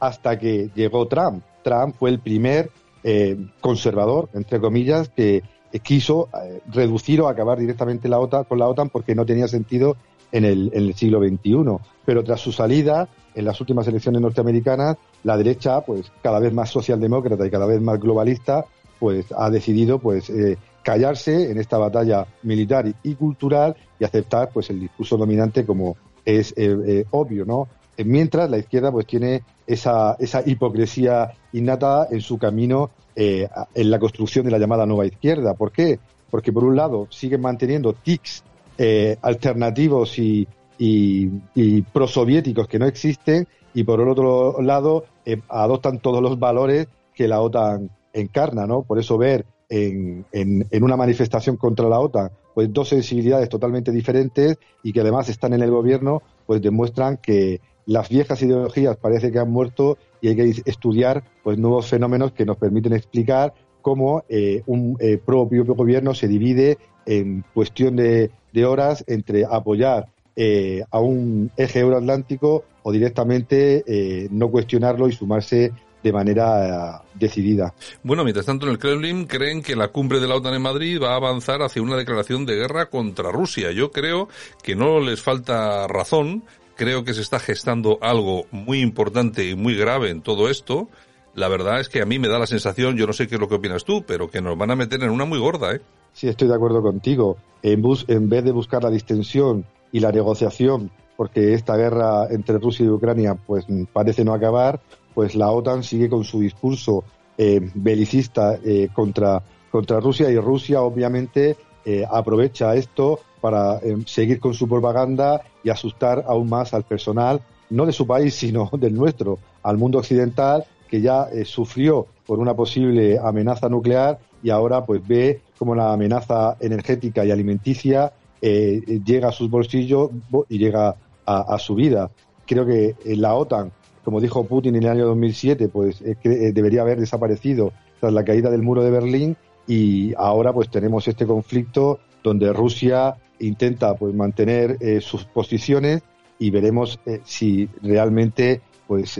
hasta 0.00 0.38
que 0.38 0.68
llegó 0.74 1.08
Trump. 1.08 1.42
Trump 1.62 1.96
fue 1.98 2.10
el 2.10 2.18
primer 2.18 2.70
eh, 3.02 3.38
conservador, 3.62 4.28
entre 4.34 4.60
comillas, 4.60 5.08
que 5.08 5.44
quiso 5.82 6.28
reducir 6.70 7.20
o 7.22 7.26
acabar 7.28 7.58
directamente 7.58 8.06
la 8.06 8.20
OTAN 8.20 8.44
con 8.44 8.58
la 8.58 8.68
OTAN 8.68 8.90
porque 8.90 9.14
no 9.14 9.26
tenía 9.26 9.48
sentido 9.48 9.96
en 10.34 10.44
el, 10.44 10.94
siglo 10.94 11.20
XXI. 11.20 11.78
Pero 12.04 12.22
tras 12.22 12.40
su 12.40 12.52
salida, 12.52 13.08
en 13.34 13.44
las 13.44 13.60
últimas 13.60 13.86
elecciones 13.88 14.20
norteamericanas, 14.20 14.96
la 15.22 15.36
derecha, 15.36 15.80
pues 15.80 16.12
cada 16.22 16.40
vez 16.40 16.52
más 16.52 16.70
socialdemócrata 16.70 17.46
y 17.46 17.50
cada 17.50 17.66
vez 17.66 17.80
más 17.80 17.98
globalista, 17.98 18.66
pues 18.98 19.26
ha 19.36 19.48
decidido 19.48 19.98
pues 19.98 20.28
eh, 20.30 20.58
callarse 20.82 21.50
en 21.50 21.58
esta 21.58 21.78
batalla 21.78 22.26
militar 22.42 22.92
y, 23.02 23.14
cultural 23.14 23.76
y 23.98 24.04
aceptar 24.04 24.50
pues 24.52 24.70
el 24.70 24.80
discurso 24.80 25.16
dominante 25.16 25.64
como 25.64 25.96
es 26.24 26.52
eh, 26.56 26.76
eh, 26.86 27.04
obvio, 27.10 27.44
¿no? 27.44 27.68
Mientras 27.96 28.50
la 28.50 28.58
izquierda 28.58 28.90
pues 28.90 29.06
tiene 29.06 29.42
esa, 29.66 30.16
esa 30.18 30.42
hipocresía 30.44 31.32
innata 31.52 32.08
en 32.10 32.20
su 32.20 32.38
camino 32.38 32.90
eh, 33.16 33.48
en 33.74 33.90
la 33.90 34.00
construcción 34.00 34.44
de 34.44 34.50
la 34.50 34.58
llamada 34.58 34.86
nueva 34.86 35.06
izquierda. 35.06 35.54
¿Por 35.54 35.70
qué? 35.70 36.00
Porque 36.30 36.52
por 36.52 36.64
un 36.64 36.74
lado 36.74 37.06
siguen 37.10 37.40
manteniendo 37.40 37.92
tics 37.92 38.42
eh, 38.78 39.16
alternativos 39.22 40.18
y, 40.18 40.46
y, 40.78 41.30
y 41.54 41.82
prosoviéticos 41.82 42.68
que 42.68 42.78
no 42.78 42.86
existen 42.86 43.46
y 43.74 43.84
por 43.84 44.00
el 44.00 44.08
otro 44.08 44.60
lado 44.62 45.04
eh, 45.24 45.40
adoptan 45.48 45.98
todos 45.98 46.22
los 46.22 46.38
valores 46.38 46.88
que 47.14 47.28
la 47.28 47.40
OTAN 47.40 47.90
encarna, 48.12 48.66
¿no? 48.66 48.82
Por 48.82 48.98
eso 48.98 49.18
ver 49.18 49.44
en, 49.68 50.24
en, 50.32 50.66
en, 50.70 50.84
una 50.84 50.96
manifestación 50.96 51.56
contra 51.56 51.88
la 51.88 51.98
OTAN 51.98 52.30
pues 52.54 52.72
dos 52.72 52.88
sensibilidades 52.88 53.48
totalmente 53.48 53.90
diferentes 53.90 54.58
y 54.82 54.92
que 54.92 55.00
además 55.00 55.28
están 55.28 55.52
en 55.54 55.62
el 55.62 55.70
gobierno 55.70 56.22
pues 56.46 56.62
demuestran 56.62 57.16
que 57.16 57.60
las 57.86 58.08
viejas 58.08 58.40
ideologías 58.42 58.96
parece 58.96 59.30
que 59.30 59.38
han 59.38 59.50
muerto 59.50 59.98
y 60.20 60.28
hay 60.28 60.36
que 60.36 60.62
estudiar 60.64 61.24
pues 61.42 61.58
nuevos 61.58 61.86
fenómenos 61.86 62.32
que 62.32 62.46
nos 62.46 62.56
permiten 62.56 62.92
explicar 62.92 63.52
cómo 63.84 64.24
eh, 64.30 64.62
un 64.66 64.96
eh, 64.98 65.18
propio 65.24 65.64
gobierno 65.66 66.14
se 66.14 66.26
divide 66.26 66.78
en 67.04 67.44
cuestión 67.52 67.96
de, 67.96 68.30
de 68.52 68.64
horas 68.64 69.04
entre 69.06 69.44
apoyar 69.44 70.08
eh, 70.36 70.82
a 70.90 70.98
un 70.98 71.52
eje 71.56 71.80
euroatlántico 71.80 72.64
o 72.82 72.90
directamente 72.90 73.84
eh, 73.86 74.26
no 74.30 74.50
cuestionarlo 74.50 75.06
y 75.06 75.12
sumarse 75.12 75.70
de 76.02 76.12
manera 76.12 77.00
uh, 77.00 77.18
decidida. 77.18 77.72
Bueno, 78.02 78.24
mientras 78.24 78.44
tanto 78.44 78.66
en 78.66 78.72
el 78.72 78.78
Kremlin 78.78 79.26
creen 79.26 79.62
que 79.62 79.76
la 79.76 79.88
cumbre 79.88 80.20
de 80.20 80.28
la 80.28 80.34
OTAN 80.34 80.54
en 80.54 80.62
Madrid 80.62 81.00
va 81.00 81.12
a 81.12 81.16
avanzar 81.16 81.62
hacia 81.62 81.82
una 81.82 81.96
declaración 81.96 82.46
de 82.46 82.56
guerra 82.56 82.86
contra 82.86 83.30
Rusia. 83.30 83.70
Yo 83.70 83.90
creo 83.90 84.28
que 84.62 84.74
no 84.74 85.00
les 85.00 85.22
falta 85.22 85.86
razón, 85.86 86.42
creo 86.74 87.04
que 87.04 87.14
se 87.14 87.22
está 87.22 87.38
gestando 87.38 87.98
algo 88.02 88.46
muy 88.50 88.80
importante 88.80 89.48
y 89.48 89.54
muy 89.54 89.76
grave 89.76 90.10
en 90.10 90.20
todo 90.20 90.50
esto. 90.50 90.88
La 91.34 91.48
verdad 91.48 91.80
es 91.80 91.88
que 91.88 92.00
a 92.00 92.06
mí 92.06 92.18
me 92.18 92.28
da 92.28 92.38
la 92.38 92.46
sensación, 92.46 92.96
yo 92.96 93.06
no 93.06 93.12
sé 93.12 93.26
qué 93.26 93.34
es 93.34 93.40
lo 93.40 93.48
que 93.48 93.56
opinas 93.56 93.84
tú, 93.84 94.04
pero 94.06 94.30
que 94.30 94.40
nos 94.40 94.56
van 94.56 94.70
a 94.70 94.76
meter 94.76 95.02
en 95.02 95.10
una 95.10 95.24
muy 95.24 95.38
gorda, 95.38 95.74
¿eh? 95.74 95.80
Sí, 96.12 96.28
estoy 96.28 96.46
de 96.46 96.54
acuerdo 96.54 96.80
contigo. 96.80 97.36
En, 97.62 97.82
bus, 97.82 98.04
en 98.06 98.28
vez 98.28 98.44
de 98.44 98.52
buscar 98.52 98.84
la 98.84 98.90
distensión 98.90 99.64
y 99.90 99.98
la 99.98 100.12
negociación, 100.12 100.92
porque 101.16 101.54
esta 101.54 101.76
guerra 101.76 102.28
entre 102.30 102.58
Rusia 102.58 102.86
y 102.86 102.88
Ucrania 102.88 103.34
pues 103.34 103.66
parece 103.92 104.24
no 104.24 104.32
acabar, 104.32 104.80
pues 105.12 105.34
la 105.34 105.50
OTAN 105.50 105.82
sigue 105.82 106.08
con 106.08 106.24
su 106.24 106.40
discurso 106.40 107.04
eh, 107.36 107.60
belicista 107.74 108.58
eh, 108.64 108.88
contra, 108.92 109.42
contra 109.70 109.98
Rusia 109.98 110.30
y 110.30 110.38
Rusia 110.38 110.82
obviamente 110.82 111.56
eh, 111.84 112.04
aprovecha 112.08 112.74
esto 112.76 113.20
para 113.40 113.80
seguir 114.06 114.40
con 114.40 114.54
su 114.54 114.68
propaganda 114.68 115.42
y 115.62 115.70
asustar 115.70 116.24
aún 116.26 116.48
más 116.48 116.74
al 116.74 116.84
personal, 116.84 117.42
no 117.70 117.86
de 117.86 117.92
su 117.92 118.06
país, 118.06 118.34
sino 118.36 118.70
del 118.72 118.94
nuestro, 118.94 119.38
al 119.62 119.78
mundo 119.78 119.98
occidental 119.98 120.64
que 120.88 121.00
ya 121.00 121.28
sufrió 121.44 122.06
por 122.26 122.38
una 122.38 122.54
posible 122.54 123.18
amenaza 123.18 123.68
nuclear 123.68 124.18
y 124.42 124.50
ahora 124.50 124.84
pues 124.84 125.06
ve 125.06 125.40
como 125.58 125.74
la 125.74 125.92
amenaza 125.92 126.56
energética 126.60 127.24
y 127.24 127.30
alimenticia 127.30 128.12
eh, 128.40 129.00
llega 129.04 129.28
a 129.28 129.32
sus 129.32 129.48
bolsillos 129.48 130.10
y 130.48 130.58
llega 130.58 130.96
a, 131.26 131.58
su 131.58 131.74
vida. 131.74 132.10
Creo 132.46 132.66
que 132.66 132.94
la 133.16 133.34
OTAN, 133.34 133.72
como 134.04 134.20
dijo 134.20 134.44
Putin 134.44 134.76
en 134.76 134.82
el 134.82 134.90
año 134.90 135.06
2007, 135.06 135.68
pues 135.68 136.02
eh, 136.02 136.16
eh, 136.24 136.52
debería 136.52 136.82
haber 136.82 137.00
desaparecido 137.00 137.72
tras 138.00 138.12
la 138.12 138.24
caída 138.24 138.50
del 138.50 138.62
muro 138.62 138.82
de 138.82 138.90
Berlín 138.90 139.36
y 139.66 140.12
ahora 140.16 140.52
pues 140.52 140.68
tenemos 140.70 141.08
este 141.08 141.26
conflicto 141.26 142.00
donde 142.22 142.52
Rusia 142.52 143.16
intenta 143.38 143.94
pues 143.94 144.14
mantener 144.14 144.76
eh, 144.80 145.00
sus 145.00 145.24
posiciones 145.24 146.02
y 146.38 146.50
veremos 146.50 147.00
si 147.24 147.68
realmente 147.80 148.60
pues 148.86 149.18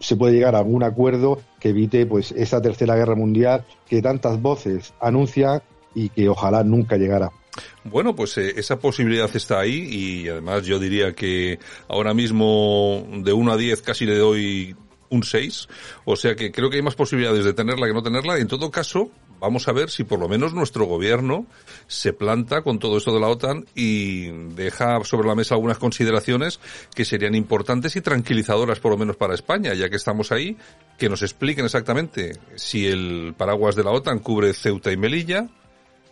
se 0.00 0.16
puede 0.16 0.34
llegar 0.34 0.54
a 0.54 0.58
algún 0.58 0.82
acuerdo 0.82 1.40
que 1.60 1.70
evite 1.70 2.06
pues 2.06 2.32
esa 2.32 2.60
tercera 2.60 2.96
guerra 2.96 3.14
mundial 3.14 3.64
que 3.88 4.02
tantas 4.02 4.40
voces 4.40 4.94
anuncian 5.00 5.62
y 5.94 6.08
que 6.08 6.28
ojalá 6.28 6.64
nunca 6.64 6.96
llegara. 6.96 7.30
Bueno, 7.84 8.14
pues 8.14 8.38
eh, 8.38 8.54
esa 8.56 8.78
posibilidad 8.78 9.30
está 9.34 9.60
ahí 9.60 9.86
y 9.90 10.28
además 10.28 10.64
yo 10.64 10.78
diría 10.78 11.12
que 11.12 11.58
ahora 11.88 12.14
mismo 12.14 13.06
de 13.18 13.32
1 13.32 13.52
a 13.52 13.56
10 13.56 13.82
casi 13.82 14.06
le 14.06 14.16
doy 14.16 14.74
un 15.10 15.22
6. 15.22 15.68
O 16.04 16.16
sea 16.16 16.34
que 16.34 16.50
creo 16.50 16.70
que 16.70 16.76
hay 16.76 16.82
más 16.82 16.94
posibilidades 16.94 17.44
de 17.44 17.52
tenerla 17.52 17.86
que 17.86 17.92
no 17.92 18.02
tenerla. 18.02 18.38
En 18.38 18.48
todo 18.48 18.70
caso, 18.70 19.10
vamos 19.42 19.66
a 19.66 19.72
ver 19.72 19.90
si 19.90 20.04
por 20.04 20.20
lo 20.20 20.28
menos 20.28 20.54
nuestro 20.54 20.84
gobierno 20.84 21.46
se 21.88 22.12
planta 22.12 22.62
con 22.62 22.78
todo 22.78 22.96
esto 22.96 23.12
de 23.12 23.18
la 23.18 23.26
OTAN 23.26 23.66
y 23.74 24.28
deja 24.54 25.02
sobre 25.02 25.26
la 25.26 25.34
mesa 25.34 25.56
algunas 25.56 25.78
consideraciones 25.78 26.60
que 26.94 27.04
serían 27.04 27.34
importantes 27.34 27.96
y 27.96 28.00
tranquilizadoras 28.00 28.78
por 28.78 28.92
lo 28.92 28.98
menos 28.98 29.16
para 29.16 29.34
España, 29.34 29.74
ya 29.74 29.90
que 29.90 29.96
estamos 29.96 30.30
ahí, 30.30 30.56
que 30.96 31.08
nos 31.08 31.22
expliquen 31.22 31.64
exactamente 31.64 32.38
si 32.54 32.86
el 32.86 33.34
paraguas 33.36 33.74
de 33.74 33.82
la 33.82 33.90
OTAN 33.90 34.20
cubre 34.20 34.54
Ceuta 34.54 34.92
y 34.92 34.96
Melilla, 34.96 35.48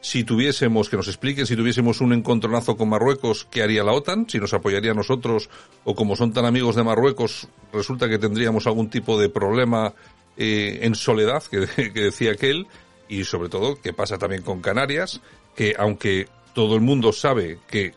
si 0.01 0.25
tuviésemos, 0.25 0.89
que 0.89 0.97
nos 0.97 1.07
expliquen, 1.07 1.47
si 1.47 1.55
tuviésemos 1.55 2.01
un 2.01 2.13
encontronazo 2.13 2.77
con 2.77 2.89
Marruecos, 2.89 3.47
¿qué 3.49 3.63
haría 3.63 3.85
la 3.85 3.93
OTAN? 3.93 4.27
Si 4.29 4.41
nos 4.41 4.55
apoyaría 4.55 4.91
a 4.91 4.95
nosotros, 4.95 5.51
o 5.85 5.95
como 5.95 6.17
son 6.17 6.33
tan 6.33 6.47
amigos 6.47 6.75
de 6.75 6.83
Marruecos, 6.83 7.47
resulta 7.73 8.09
que 8.09 8.19
tendríamos 8.19 8.67
algún 8.67 8.91
tipo 8.91 9.21
de 9.21 9.29
problema 9.29 9.95
eh, 10.37 10.81
en 10.83 10.97
soledad, 10.97 11.45
que, 11.45 11.67
que 11.93 12.01
decía 12.01 12.33
aquel, 12.33 12.67
y 13.11 13.25
sobre 13.25 13.49
todo, 13.49 13.77
qué 13.83 13.93
pasa 13.93 14.17
también 14.17 14.43
con 14.43 14.63
Canarias, 14.63 15.21
que 15.57 15.75
aunque 15.77 16.29
todo 16.55 16.77
el 16.77 16.81
mundo 16.81 17.13
sabe 17.13 17.59
que 17.69 17.93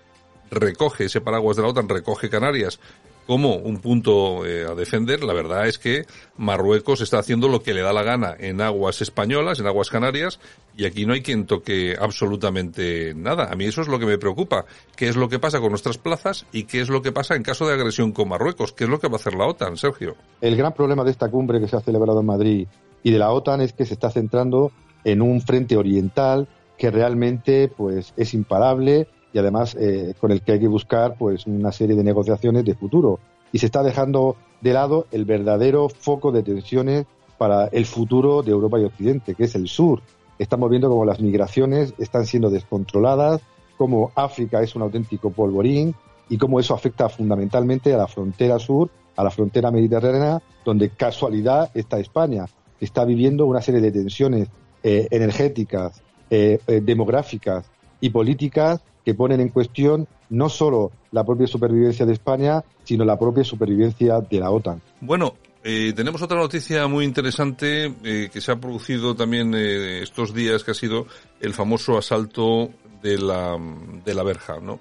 recoge 0.50 1.06
ese 1.06 1.22
paraguas 1.22 1.56
de 1.56 1.62
la 1.62 1.70
OTAN, 1.70 1.88
recoge 1.88 2.30
Canarias, 2.30 2.80
como 3.28 3.56
un 3.56 3.78
punto 3.78 4.46
eh, 4.46 4.66
a 4.66 4.74
defender, 4.74 5.24
la 5.24 5.34
verdad 5.34 5.68
es 5.68 5.78
que 5.78 6.06
Marruecos 6.36 7.00
está 7.00 7.20
haciendo 7.20 7.48
lo 7.48 7.62
que 7.62 7.74
le 7.74 7.82
da 7.82 7.94
la 7.94 8.04
gana 8.04 8.36
en 8.38 8.60
aguas 8.60 9.02
españolas, 9.02 9.60
en 9.60 9.68
aguas 9.68 9.90
canarias, 9.90 10.40
y 10.76 10.86
aquí 10.86 11.06
no 11.06 11.14
hay 11.14 11.22
quien 11.22 11.46
toque 11.46 11.96
absolutamente 11.98 13.14
nada. 13.16 13.50
A 13.52 13.56
mí 13.56 13.66
eso 13.66 13.82
es 13.82 13.88
lo 13.88 14.00
que 14.00 14.08
me 14.08 14.18
preocupa. 14.18 14.66
¿Qué 14.96 15.08
es 15.08 15.16
lo 15.16 15.30
que 15.30 15.40
pasa 15.40 15.60
con 15.62 15.70
nuestras 15.70 15.98
plazas 15.98 16.46
y 16.52 16.64
qué 16.64 16.82
es 16.82 16.90
lo 16.90 17.02
que 17.02 17.12
pasa 17.12 17.36
en 17.36 17.44
caso 17.44 17.68
de 17.68 17.74
agresión 17.74 18.12
con 18.12 18.28
Marruecos? 18.28 18.74
¿Qué 18.74 18.84
es 18.86 18.90
lo 18.90 19.00
que 19.00 19.08
va 19.08 19.14
a 19.14 19.18
hacer 19.18 19.36
la 19.36 19.46
OTAN, 19.46 19.78
Sergio? 19.78 20.16
El 20.42 20.58
gran 20.58 20.74
problema 20.74 21.04
de 21.04 21.12
esta 21.12 21.30
cumbre 21.30 21.62
que 21.62 21.68
se 21.68 21.78
ha 21.78 21.82
celebrado 21.82 22.20
en 22.20 22.26
Madrid 22.26 22.68
y 23.04 23.12
de 23.12 23.20
la 23.20 23.32
OTAN 23.32 23.62
es 23.62 23.74
que 23.74 23.86
se 23.86 23.94
está 23.94 24.10
centrando 24.10 24.72
en 25.04 25.22
un 25.22 25.42
frente 25.42 25.78
oriental 25.78 26.48
que 26.78 26.92
realmente 26.92 27.68
pues 27.68 28.14
es 28.18 28.34
imparable 28.34 29.08
y 29.32 29.40
además 29.40 29.76
eh, 29.80 30.14
con 30.20 30.32
el 30.32 30.42
que 30.42 30.54
hay 30.54 30.60
que 30.60 30.68
buscar 30.68 31.16
pues 31.18 31.46
una 31.48 31.72
serie 31.72 31.96
de 31.96 32.04
negociaciones 32.04 32.66
de 32.66 32.76
futuro 32.76 33.20
y 33.52 33.60
se 33.60 33.68
está 33.68 33.84
dejando 33.84 34.36
de 34.62 34.74
lado 34.74 35.08
el 35.12 35.26
verdadero 35.26 35.90
foco 35.90 36.32
de 36.32 36.44
tensiones 36.44 37.06
para 37.38 37.68
el 37.68 37.86
futuro 37.86 38.42
de 38.42 38.52
Europa 38.52 38.80
y 38.80 38.86
Occidente, 38.86 39.36
que 39.36 39.44
es 39.44 39.56
el 39.56 39.68
sur. 39.68 40.02
Estamos 40.40 40.70
viendo 40.70 40.90
cómo 40.90 41.06
las 41.06 41.20
migraciones 41.20 41.94
están 41.98 42.26
siendo 42.26 42.50
descontroladas, 42.50 43.42
cómo 43.78 44.12
África 44.16 44.62
es 44.62 44.76
un 44.76 44.82
auténtico 44.82 45.32
polvorín 45.32 45.96
y 46.30 46.38
cómo 46.38 46.60
eso 46.60 46.74
afecta 46.74 47.10
fundamentalmente 47.10 47.94
a 47.94 47.98
la 47.98 48.08
frontera 48.08 48.60
sur, 48.60 48.90
a 49.16 49.24
la 49.24 49.30
frontera 49.30 49.72
mediterránea, 49.72 50.42
donde 50.66 50.90
casualidad 50.90 51.70
está 51.74 52.00
España, 52.00 52.46
que 52.80 52.86
está 52.86 53.06
viviendo 53.06 53.46
una 53.46 53.62
serie 53.62 53.82
de 53.82 53.92
tensiones 53.92 54.50
eh, 54.84 55.08
energéticas, 55.10 56.02
eh, 56.30 56.60
demográficas 56.84 57.66
y 58.02 58.10
políticas 58.10 58.82
que 59.06 59.14
ponen 59.14 59.40
en 59.42 59.50
cuestión 59.50 60.08
no 60.30 60.50
solo 60.50 60.92
la 61.12 61.24
propia 61.24 61.48
supervivencia 61.48 62.06
de 62.06 62.14
España, 62.14 62.64
sino 62.84 63.06
la 63.06 63.18
propia 63.18 63.44
supervivencia 63.44 64.20
de 64.20 64.40
la 64.40 64.50
OTAN. 64.50 64.82
Bueno, 65.02 65.36
eh, 65.64 65.94
tenemos 65.96 66.22
otra 66.22 66.38
noticia 66.38 66.88
muy 66.88 67.06
interesante 67.06 67.94
eh, 68.04 68.30
que 68.32 68.42
se 68.42 68.52
ha 68.52 68.58
producido 68.58 69.16
también 69.16 69.54
eh, 69.56 70.02
estos 70.02 70.34
días, 70.34 70.64
que 70.64 70.72
ha 70.72 70.74
sido 70.74 71.08
el 71.40 71.54
famoso 71.54 71.98
asalto 71.98 72.72
de 73.02 73.18
la, 73.18 73.58
de 74.04 74.14
la 74.14 74.24
verja, 74.24 74.60
¿no? 74.62 74.80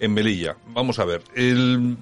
En 0.00 0.12
Melilla. 0.12 0.56
Vamos 0.68 0.98
a 0.98 1.04
ver. 1.04 1.22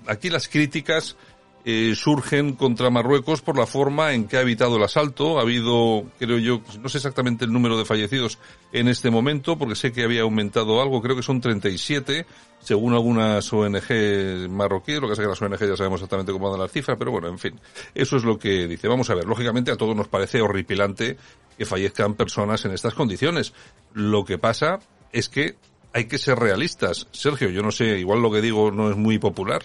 Aquí 0.07 0.31
las 0.31 0.49
críticas 0.49 1.17
eh, 1.65 1.95
surgen 1.95 2.55
contra 2.55 2.91
Marruecos 2.91 3.41
por 3.41 3.57
la 3.57 3.67
forma 3.67 4.15
en 4.15 4.27
que 4.27 4.37
ha 4.37 4.41
evitado 4.41 4.77
el 4.77 4.83
asalto. 4.83 5.39
Ha 5.39 5.43
habido, 5.43 6.05
creo 6.19 6.39
yo, 6.39 6.61
no 6.81 6.89
sé 6.89 6.99
exactamente 6.99 7.45
el 7.45 7.53
número 7.53 7.79
de 7.79 7.85
fallecidos 7.85 8.39
en 8.73 8.89
este 8.89 9.11
momento, 9.11 9.57
porque 9.57 9.77
sé 9.77 9.93
que 9.93 10.03
había 10.03 10.23
aumentado 10.23 10.83
algo, 10.83 11.01
creo 11.01 11.15
que 11.15 11.23
son 11.23 11.41
37, 11.41 12.27
según 12.59 12.95
algunas 12.95 13.53
ONG 13.53 14.49
marroquíes, 14.51 15.01
lo 15.01 15.07
que 15.07 15.13
pasa 15.13 15.23
que 15.23 15.29
las 15.29 15.43
ONG 15.43 15.69
ya 15.69 15.77
sabemos 15.77 16.01
exactamente 16.01 16.33
cómo 16.33 16.51
dan 16.51 16.61
las 16.61 16.73
cifras, 16.73 16.97
pero 16.99 17.13
bueno, 17.13 17.29
en 17.29 17.39
fin, 17.39 17.61
eso 17.95 18.17
es 18.17 18.25
lo 18.25 18.39
que 18.39 18.67
dice. 18.67 18.89
Vamos 18.89 19.09
a 19.11 19.15
ver, 19.15 19.27
lógicamente 19.27 19.71
a 19.71 19.77
todos 19.77 19.95
nos 19.95 20.09
parece 20.09 20.41
horripilante 20.41 21.17
que 21.57 21.65
fallezcan 21.65 22.15
personas 22.15 22.65
en 22.65 22.73
estas 22.73 22.95
condiciones. 22.95 23.53
Lo 23.93 24.25
que 24.25 24.37
pasa 24.39 24.81
es 25.13 25.29
que 25.29 25.57
hay 25.93 26.07
que 26.07 26.19
ser 26.19 26.39
realistas. 26.39 27.07
Sergio, 27.13 27.51
yo 27.51 27.63
no 27.63 27.71
sé, 27.71 27.99
igual 27.99 28.21
lo 28.21 28.33
que 28.33 28.41
digo 28.41 28.71
no 28.73 28.91
es 28.91 28.97
muy 28.97 29.19
popular, 29.19 29.63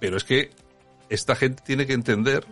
pero 0.00 0.16
es 0.16 0.24
que 0.24 0.50
esta 1.12 1.36
gente 1.36 1.62
tiene 1.64 1.86
que 1.86 1.92
entender 1.92 2.46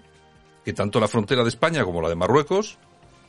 que 0.64 0.72
tanto 0.72 1.00
la 1.00 1.08
frontera 1.08 1.42
de 1.42 1.48
España 1.48 1.84
como 1.84 2.02
la 2.02 2.08
de 2.08 2.14
Marruecos 2.14 2.78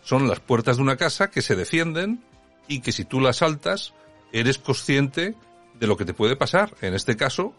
son 0.04 0.28
las 0.28 0.40
puertas 0.40 0.78
de 0.78 0.84
una 0.84 0.98
casa 0.98 1.30
que 1.30 1.42
se 1.42 1.56
defienden 1.56 2.24
y 2.68 2.82
que 2.82 2.92
si 2.92 3.06
tú 3.06 3.22
las 3.22 3.38
saltas 3.38 3.94
eres 4.34 4.58
consciente 4.58 5.36
de 5.80 5.88
lo 5.88 5.98
que 5.98 6.06
te 6.06 6.14
puede 6.14 6.36
pasar. 6.36 6.74
En 6.82 6.94
este 6.94 7.16
caso, 7.16 7.54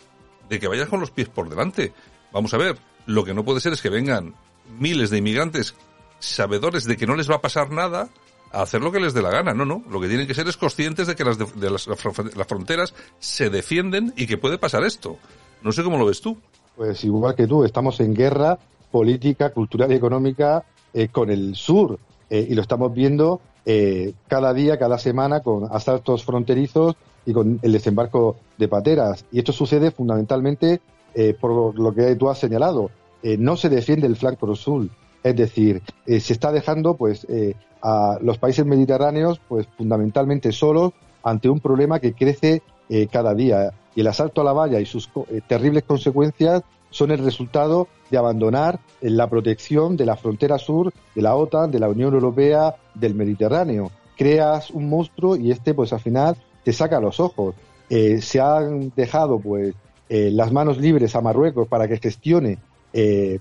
de 0.48 0.60
que 0.60 0.68
vayas 0.68 0.88
con 0.88 1.00
los 1.00 1.10
pies 1.10 1.28
por 1.28 1.48
delante. 1.48 1.92
Vamos 2.32 2.52
a 2.54 2.58
ver, 2.58 2.76
lo 3.06 3.24
que 3.24 3.34
no 3.34 3.44
puede 3.44 3.60
ser 3.60 3.72
es 3.72 3.80
que 3.80 3.88
vengan 3.88 4.34
miles 4.78 5.10
de 5.10 5.18
inmigrantes 5.18 5.74
sabedores 6.18 6.84
de 6.84 6.96
que 6.96 7.06
no 7.06 7.16
les 7.16 7.30
va 7.30 7.36
a 7.36 7.40
pasar 7.40 7.70
nada 7.70 8.08
a 8.52 8.62
hacer 8.62 8.82
lo 8.82 8.92
que 8.92 9.00
les 9.00 9.14
dé 9.14 9.22
la 9.22 9.30
gana. 9.30 9.54
No, 9.54 9.64
no. 9.64 9.82
Lo 9.90 10.00
que 10.00 10.08
tienen 10.08 10.26
que 10.26 10.34
ser 10.34 10.46
es 10.46 10.56
conscientes 10.56 11.06
de 11.06 11.16
que 11.16 11.24
las, 11.24 11.38
de 11.38 11.70
las, 11.70 11.86
las 11.86 12.46
fronteras 12.46 12.94
se 13.18 13.48
defienden 13.48 14.12
y 14.16 14.26
que 14.26 14.36
puede 14.36 14.58
pasar 14.58 14.84
esto. 14.84 15.18
No 15.62 15.72
sé 15.72 15.82
cómo 15.82 15.96
lo 15.96 16.06
ves 16.06 16.20
tú. 16.20 16.38
Pues 16.76 17.04
igual 17.04 17.34
que 17.34 17.46
tú, 17.46 17.64
estamos 17.64 18.00
en 18.00 18.14
guerra 18.14 18.58
política, 18.90 19.50
cultural 19.50 19.92
y 19.92 19.96
económica 19.96 20.64
eh, 20.94 21.08
con 21.08 21.30
el 21.30 21.54
sur 21.56 21.98
eh, 22.30 22.46
y 22.48 22.54
lo 22.54 22.62
estamos 22.62 22.92
viendo 22.92 23.40
eh, 23.64 24.14
cada 24.28 24.52
día, 24.52 24.78
cada 24.78 24.98
semana 24.98 25.40
con 25.40 25.68
asaltos 25.70 26.24
fronterizos 26.24 26.94
y 27.24 27.32
con 27.32 27.58
el 27.62 27.72
desembarco 27.72 28.36
de 28.58 28.68
pateras. 28.68 29.24
Y 29.32 29.38
esto 29.38 29.52
sucede 29.52 29.90
fundamentalmente 29.90 30.80
por 31.40 31.78
lo 31.78 31.94
que 31.94 32.16
tú 32.16 32.30
has 32.30 32.38
señalado. 32.38 32.90
no 33.22 33.56
se 33.58 33.68
defiende 33.68 34.06
el 34.06 34.16
flanco 34.16 34.56
sur, 34.56 34.88
es 35.22 35.36
decir, 35.36 35.82
se 36.06 36.32
está 36.32 36.50
dejando 36.50 36.94
pues 36.94 37.26
a 37.82 38.18
los 38.22 38.38
países 38.38 38.64
mediterráneos 38.64 39.38
pues 39.46 39.68
fundamentalmente 39.76 40.52
solos 40.52 40.94
ante 41.22 41.50
un 41.50 41.60
problema 41.60 42.00
que 42.00 42.14
crece 42.14 42.62
cada 43.10 43.34
día 43.34 43.74
y 43.94 44.00
el 44.00 44.06
asalto 44.06 44.40
a 44.40 44.44
la 44.44 44.52
valla 44.52 44.80
y 44.80 44.86
sus 44.86 45.08
eh, 45.30 45.40
terribles 45.46 45.84
consecuencias 45.84 46.62
son 46.90 47.10
el 47.10 47.24
resultado 47.24 47.88
de 48.10 48.18
abandonar 48.18 48.80
eh, 49.00 49.10
la 49.10 49.28
protección 49.28 49.96
de 49.96 50.06
la 50.06 50.16
frontera 50.16 50.58
sur 50.58 50.92
de 51.14 51.22
la 51.22 51.34
OTAN, 51.34 51.70
de 51.70 51.80
la 51.80 51.88
Unión 51.88 52.14
Europea, 52.14 52.76
del 52.94 53.14
Mediterráneo. 53.14 53.90
Creas 54.16 54.70
un 54.70 54.88
monstruo 54.88 55.36
y 55.36 55.50
este, 55.50 55.74
pues 55.74 55.92
al 55.92 56.00
final, 56.00 56.36
te 56.64 56.72
saca 56.72 57.00
los 57.00 57.18
ojos. 57.20 57.54
Eh, 57.88 58.20
se 58.20 58.40
han 58.40 58.92
dejado, 58.94 59.38
pues, 59.38 59.74
las 60.14 60.52
manos 60.52 60.76
libres 60.76 61.16
a 61.16 61.22
Marruecos 61.22 61.66
para 61.68 61.88
que 61.88 61.96
gestione, 61.96 62.58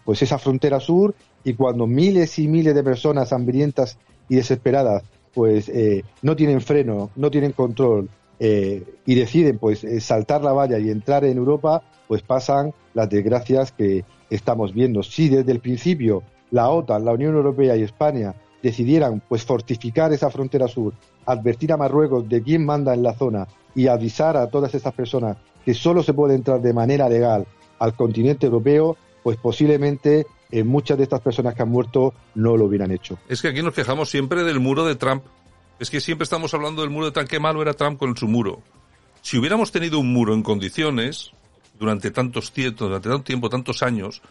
pues, 0.06 0.22
esa 0.22 0.38
frontera 0.38 0.80
sur 0.80 1.14
y 1.44 1.54
cuando 1.54 1.86
miles 1.86 2.40
y 2.40 2.48
miles 2.48 2.74
de 2.74 2.82
personas 2.82 3.34
hambrientas 3.34 3.98
y 4.30 4.38
desesperadas, 4.38 5.04
pues, 5.34 5.70
no 6.22 6.34
tienen 6.38 6.62
freno, 6.62 7.10
no 7.18 7.30
tienen 7.30 7.52
control, 7.52 8.08
eh, 8.44 8.84
y 9.06 9.14
deciden 9.14 9.60
pues 9.60 9.84
eh, 9.84 10.02
saltar 10.02 10.42
la 10.44 10.52
valla 10.52 10.80
y 10.80 10.90
entrar 10.90 11.24
en 11.26 11.38
Europa, 11.38 11.84
pues 12.08 12.24
pasan 12.24 12.74
las 12.96 13.08
desgracias 13.08 13.72
que 13.72 14.04
estamos 14.32 14.74
viendo. 14.74 15.04
Si 15.04 15.30
desde 15.30 15.52
el 15.52 15.60
principio 15.60 16.24
la 16.50 16.68
OTAN, 16.70 17.06
la 17.06 17.12
Unión 17.12 17.36
Europea 17.36 17.76
y 17.76 17.84
España 17.84 18.34
decidieran 18.64 19.22
pues 19.30 19.46
fortificar 19.46 20.12
esa 20.12 20.32
frontera 20.32 20.68
sur, 20.68 20.96
advertir 21.28 21.72
a 21.72 21.78
Marruecos 21.78 22.28
de 22.28 22.42
quién 22.42 22.66
manda 22.66 22.96
en 22.96 23.04
la 23.04 23.14
zona 23.14 23.48
y 23.76 23.86
avisar 23.86 24.36
a 24.38 24.48
todas 24.48 24.74
estas 24.74 24.96
personas 24.96 25.38
que 25.64 25.76
solo 25.76 26.02
se 26.02 26.14
puede 26.14 26.34
entrar 26.34 26.60
de 26.62 26.74
manera 26.74 27.08
legal 27.08 27.46
al 27.78 27.94
continente 27.96 28.48
europeo, 28.48 28.98
pues 29.22 29.38
posiblemente 29.38 30.26
eh, 30.50 30.64
muchas 30.64 30.98
de 30.98 31.04
estas 31.04 31.22
personas 31.22 31.54
que 31.54 31.62
han 31.62 31.70
muerto 31.70 32.16
no 32.34 32.58
lo 32.58 32.66
hubieran 32.66 32.90
hecho. 32.90 33.20
Es 33.30 33.40
que 33.40 33.50
aquí 33.50 33.62
nos 33.62 33.76
quejamos 33.76 34.10
siempre 34.10 34.44
del 34.44 34.60
muro 34.60 34.84
de 34.84 34.96
Trump 34.96 35.26
es 35.82 35.90
que 35.90 36.00
siempre 36.00 36.24
estamos 36.24 36.54
hablando 36.54 36.84
del 36.84 36.92
muro 36.92 37.08
de 37.08 37.12
Trump. 37.12 37.28
Qué 37.28 37.40
malo 37.40 37.60
era 37.60 37.74
Trump 37.74 37.98
con 37.98 38.16
su 38.16 38.28
muro. 38.28 38.62
Si 39.24 39.40
hubiéramos 39.40 39.72
tenido 39.72 39.98
un 39.98 40.14
muro 40.14 40.36
en 40.36 40.44
condiciones, 40.44 41.32
durante 41.80 42.12
tantos 42.12 42.52
tiempos, 42.52 42.88
durante 42.88 43.10
tanto 43.10 43.24
tiempo, 43.24 43.50
tantos 43.50 43.82
años, 43.82 44.22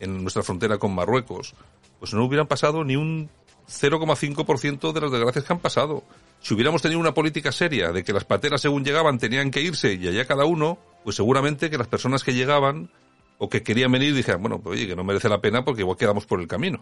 en 0.00 0.22
nuestra 0.22 0.42
frontera 0.42 0.78
con 0.78 0.94
Marruecos, 0.94 1.54
pues 2.00 2.14
no 2.14 2.24
hubieran 2.24 2.46
pasado 2.46 2.84
ni 2.84 2.96
un 2.96 3.28
0,5% 3.68 4.92
de 4.92 5.00
las 5.02 5.12
desgracias 5.12 5.44
que 5.44 5.52
han 5.52 5.58
pasado. 5.58 6.04
Si 6.40 6.54
hubiéramos 6.54 6.80
tenido 6.80 7.00
una 7.00 7.12
política 7.12 7.52
seria 7.52 7.92
de 7.92 8.02
que 8.02 8.14
las 8.14 8.24
pateras 8.24 8.62
según 8.62 8.82
llegaban 8.82 9.18
tenían 9.18 9.50
que 9.50 9.60
irse 9.60 9.92
y 9.92 10.08
allá 10.08 10.24
cada 10.24 10.46
uno, 10.46 10.78
pues 11.04 11.16
seguramente 11.16 11.68
que 11.68 11.76
las 11.76 11.88
personas 11.88 12.24
que 12.24 12.32
llegaban 12.32 12.90
o 13.36 13.50
que 13.50 13.62
querían 13.62 13.92
venir 13.92 14.14
dijeran, 14.14 14.40
bueno, 14.40 14.58
pues 14.58 14.78
oye, 14.78 14.86
que 14.86 14.96
no 14.96 15.04
merece 15.04 15.28
la 15.28 15.42
pena 15.42 15.66
porque 15.66 15.82
igual 15.82 15.98
quedamos 15.98 16.24
por 16.24 16.40
el 16.40 16.48
camino. 16.48 16.80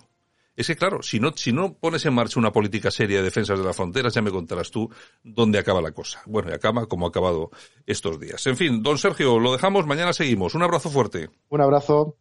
Es 0.55 0.67
que 0.67 0.77
claro, 0.77 1.03
si 1.03 1.19
no, 1.19 1.33
si 1.35 1.53
no 1.53 1.75
pones 1.75 2.05
en 2.05 2.15
marcha 2.15 2.39
una 2.39 2.53
política 2.53 2.91
seria 2.91 3.19
de 3.19 3.25
defensa 3.25 3.55
de 3.55 3.65
las 3.65 3.75
fronteras, 3.75 4.13
ya 4.13 4.21
me 4.21 4.31
contarás 4.31 4.71
tú 4.71 4.91
dónde 5.23 5.59
acaba 5.59 5.81
la 5.81 5.93
cosa. 5.93 6.23
Bueno, 6.27 6.51
y 6.51 6.53
acaba 6.53 6.87
como 6.87 7.07
ha 7.07 7.09
acabado 7.09 7.51
estos 7.87 8.21
días. 8.21 8.47
En 8.47 8.57
fin, 8.57 8.83
don 8.83 8.99
Sergio, 8.99 9.39
lo 9.39 9.53
dejamos, 9.53 9.87
mañana 9.87 10.13
seguimos. 10.13 10.55
Un 10.55 10.63
abrazo 10.63 10.91
fuerte. 10.91 11.31
Un 11.49 11.61
abrazo. 11.63 12.17